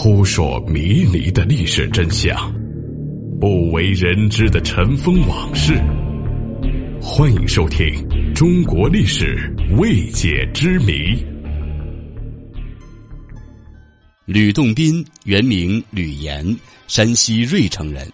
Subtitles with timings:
[0.00, 2.32] 扑朔迷离的历史真相，
[3.40, 5.74] 不为人知的尘封往事。
[7.02, 7.84] 欢迎收听
[8.32, 10.92] 《中国历史未解之谜》。
[14.24, 16.56] 吕洞宾原名吕岩，
[16.86, 18.08] 山西芮城人。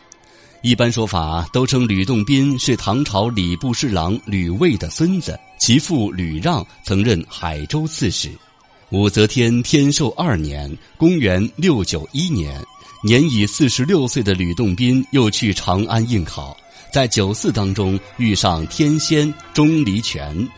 [0.62, 8.30] 一般说法都称吕洞宾是唐朝礼部侍郎吕卫的孙子，其父吕让曾任海州刺史。
[8.94, 12.64] 武则天天寿二年（公元691年），
[13.02, 16.56] 年已四十六岁的吕洞宾又去长安应考，
[16.92, 20.48] 在酒肆当中遇上天仙钟离权，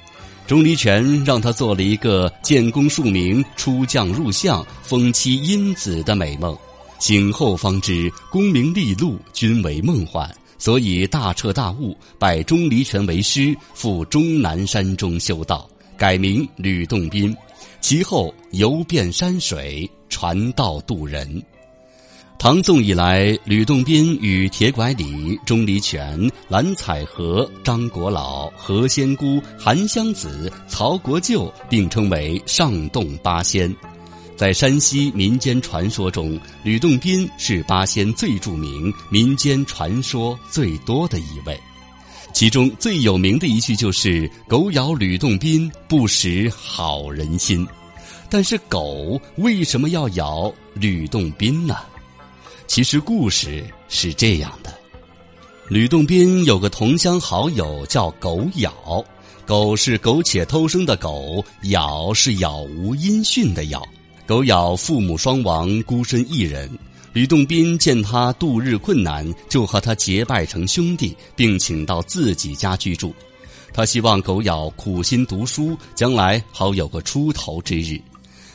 [0.47, 6.55] 钟离权让他做了一个建功数名、出将入相、封妻荫子的美梦。
[6.98, 15.66] 醒后方知功名利禄均为梦幻，所以大彻大悟，拜钟离权为师，赴终南山中修道，
[15.97, 17.34] 改名吕洞宾。
[17.80, 21.42] 其后游遍山水，传道渡人。
[22.38, 33.75] 唐宋以来，吕洞宾与铁拐李、钟离权、蓝采和、张国老、何仙姑、韩湘子、曹国舅并称为上洞八仙。
[34.36, 41.59] 在山西民间传说中，吕洞宾是八仙最著名、民间传说最多的一位。
[42.37, 47.67] 其中最有名的一句就是“狗咬吕洞宾，不识好人心”。
[48.28, 51.78] 但是狗为什么要咬吕洞宾呢？
[52.67, 54.70] 其实故事是这样的：
[55.70, 59.03] 吕洞宾有个同乡好友叫狗咬，
[59.47, 63.83] 狗是苟且偷生的狗，咬是杳无音讯的杳。
[64.27, 66.71] 狗咬父母双亡，孤身一人。
[67.17, 73.14] 吕洞宾见他度日困难，就和他结拜成兄弟，并请到自己家居住。
[73.72, 77.98] 他希望狗咬苦心读书，将来好有个出头之日。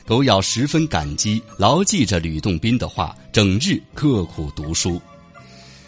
[0.05, 5.01] 狗咬十分感激，牢记着吕洞宾的话，整日刻苦读书。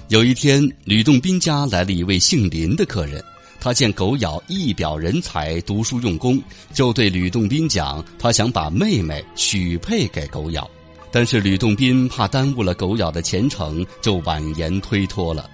[0.08, 3.24] 有一天，吕洞宾家来了一位姓林的客人。
[3.60, 6.42] 他见狗咬一表人才，读书用功，
[6.74, 10.68] 就对吕洞宾讲，他想把妹妹许配给狗咬。
[11.14, 15.48] 但是吕洞宾怕耽误了狗咬的前程，就婉言推脱了。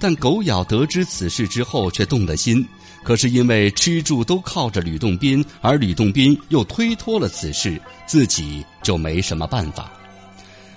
[0.00, 2.66] 但狗咬得知此事之后，却动了心。
[3.02, 9.92] 可是因为吃住都靠着吕洞宾，而吕洞宾又推脱了此事，自己就没什么办法。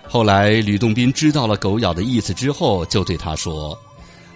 [0.10, 3.80] 后来吕洞宾知道了狗咬的意思之后，就对他说。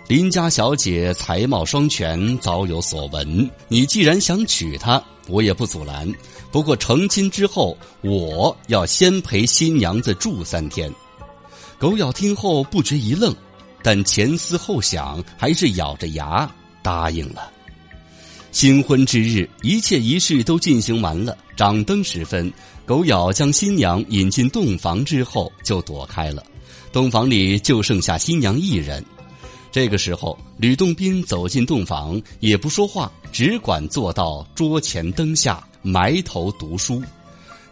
[0.07, 3.49] 林家小姐才貌双全，早有所闻。
[3.67, 6.09] 你既然想娶她，我也不阻拦。
[6.51, 10.91] 不过成亲之后，我要先陪新娘子住三天。
[11.79, 13.33] 狗咬听后不觉一愣，
[13.81, 16.49] 但前思后想，还是咬着牙
[16.83, 17.49] 答应了。
[18.51, 21.37] 新婚之日，一切仪式都进行完了。
[21.55, 22.51] 掌灯时分，
[22.85, 26.43] 狗咬将新娘引进洞房之后，就躲开了。
[26.91, 29.03] 洞房里就剩下新娘一人。
[29.71, 37.01] 这个时候，吕洞宾走进洞房，也不说话，只管坐到桌前灯下埋头读书。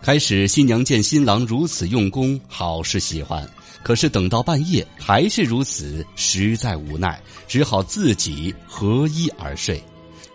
[0.02, 3.46] 开始，新娘见新郎如此用功，好是喜欢；
[3.84, 9.84] 可是等到半夜还是如此，实在无奈，只好自己合衣而睡。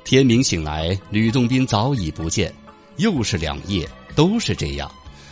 [0.04, 2.52] 天明醒来，吕洞宾早已不见，
[2.98, 4.90] 又是两夜都是这样。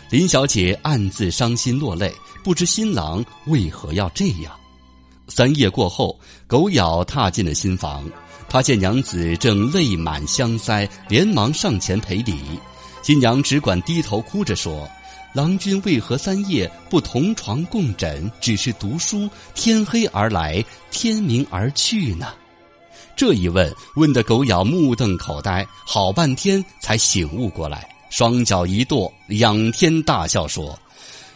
[0.09, 2.11] 林小姐暗自伤心落泪，
[2.43, 4.59] 不知新郎为何要这样。
[5.29, 8.05] 三夜过后，狗咬踏进了新房，
[8.49, 12.39] 他见娘子正泪满香腮，连忙上前赔礼。
[13.03, 14.89] 新娘只管低头哭着说
[15.33, 19.29] ：“郎君为何三夜不同床共枕，只是读书？
[19.55, 22.29] 天黑而来，天明而去呢？”
[23.17, 30.79] 这一问，问得狗咬目瞪口呆，好半天才醒悟过来，双脚一跺，仰天大笑说。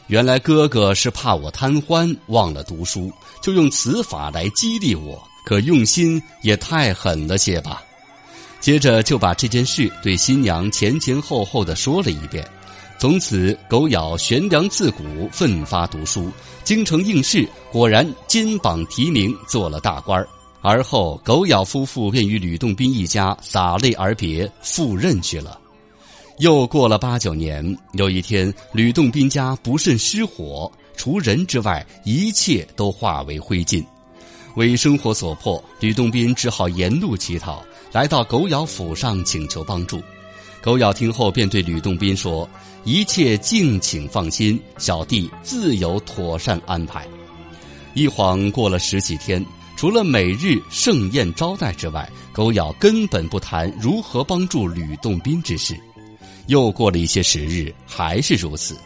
[0.09, 3.13] 原来哥哥是怕我贪欢忘了读书，
[3.43, 5.21] 就用此法来激励我。
[5.45, 7.83] 可用心也太狠了些吧。
[8.61, 12.45] 接着就把这件事对新娘前前后后的说了一遍。
[12.99, 16.31] 从此，狗咬悬梁刺股，奋发读书，
[16.65, 20.27] 京城应试，果然金榜题名，做了大官
[20.63, 25.61] 而后，狗咬夫妇便与吕洞宾一家洒泪而别，赴任去了。
[26.39, 33.83] 又过了八九年，有一天，吕洞宾家不慎失火，除人之外，一切都化为灰烬。
[34.55, 40.03] 为生活所迫，吕洞宾只好沿路乞讨，来到狗咬府上请求帮助。
[40.61, 42.47] 狗咬听后，便对吕洞宾说
[42.85, 47.09] ：“一切敬请放心，小弟自有妥善安排。”
[47.95, 49.43] 一晃过了十几天，
[49.75, 55.75] 除了每日盛宴招待之外，狗咬根本不谈如何帮助吕洞宾之事。
[56.47, 58.77] 又过了一些时日，还是如此。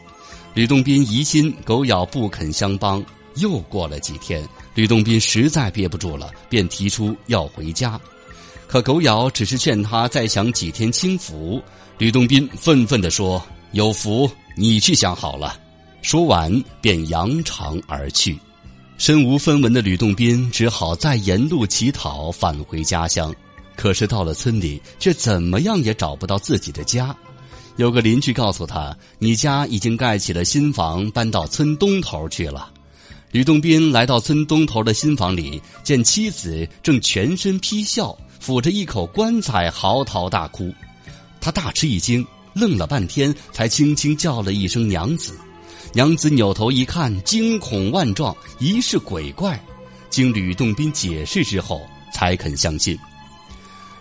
[0.55, 3.05] 吕洞宾疑心狗咬不肯相帮。
[3.37, 7.99] 又过了几天，吕洞宾实在憋不住了，便提出要回家。
[8.67, 11.63] 可狗咬只是劝他再享几天清福。
[11.97, 13.41] 吕洞宾愤愤地说
[13.73, 15.59] ：“有福你去享好了。”
[16.03, 18.37] 说完便扬长而去。
[18.99, 23.35] 身无分文的吕洞宾只好再沿路乞讨返回家乡。
[23.77, 27.17] 可是到了村里，却怎么样也找不到自己的家。
[27.81, 32.71] 有个邻居告诉他：“你家已经盖起了新房，搬到村东头去了。”
[33.33, 40.71] 吕洞宾来到村东头的新房里，见妻子正全身披孝，抚着一口棺材嚎啕大哭。
[41.41, 45.33] 他大吃一惊，愣了半天，才轻轻叫了一声“娘子”。
[45.95, 49.59] 娘子扭头一看，惊恐万状，疑是鬼怪。
[50.11, 51.81] 经吕洞宾解释之后，
[52.13, 52.99] 才肯相信。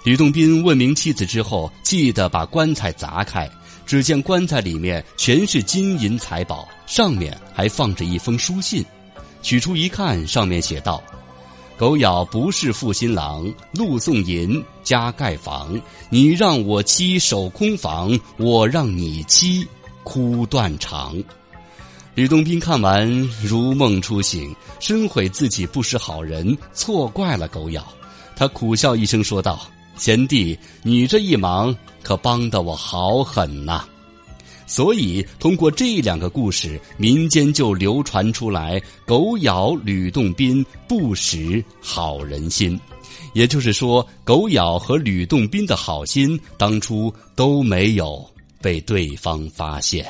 [0.03, 3.49] 吕洞宾问明妻子之后，气得把棺材砸开，
[3.89, 8.85] 只见棺材里面全是金银财宝，上面还放着一封书信。
[9.41, 11.01] 取出一看，上面写道
[11.75, 15.81] ：“狗咬不是负心郎，路送银加盖房。
[16.11, 19.67] 你让我妻守空房，我让你妻
[20.03, 21.17] 哭断肠。”
[22.13, 23.09] 吕洞宾看完
[23.43, 27.83] 如梦初醒，深悔自己不识好人，错怪了狗咬。
[28.35, 29.67] 他苦笑一声说道。
[29.99, 33.83] 贤弟，你这一忙可帮得我好狠呐！
[34.65, 42.79] 所以通过这两个故事，民间就流传出来“狗咬吕洞宾，不识好人心”。
[43.33, 48.25] 也就是说，狗咬和吕洞宾的好心当初都没有
[48.61, 50.05] 被对方发现。